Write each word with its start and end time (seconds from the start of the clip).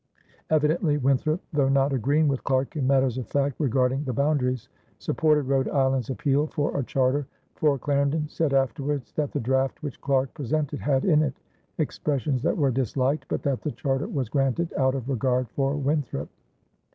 Evidently 0.49 0.97
Winthrop, 0.97 1.43
though 1.53 1.69
not 1.69 1.93
agreeing 1.93 2.27
with 2.27 2.43
Clarke 2.43 2.75
in 2.75 2.87
matters 2.87 3.19
of 3.19 3.27
fact 3.27 3.59
regarding 3.59 4.03
the 4.03 4.11
boundaries, 4.11 4.67
supported 4.97 5.43
Rhode 5.43 5.67
Island's 5.69 6.09
appeal 6.09 6.47
for 6.47 6.75
a 6.75 6.81
charter, 6.83 7.27
for 7.53 7.77
Clarendon 7.77 8.27
said 8.27 8.51
afterwards 8.51 9.11
that 9.11 9.31
the 9.31 9.39
draft 9.39 9.83
which 9.83 10.01
Clarke 10.01 10.33
presented 10.33 10.79
had 10.79 11.05
in 11.05 11.21
it 11.21 11.35
expressions 11.77 12.41
that 12.41 12.57
were 12.57 12.71
disliked, 12.71 13.27
but 13.27 13.43
that 13.43 13.61
the 13.61 13.69
charter 13.73 14.07
was 14.07 14.27
granted 14.27 14.73
out 14.75 14.95
of 14.95 15.07
regard 15.07 15.47
for 15.49 15.75
Winthrop. 15.75 16.29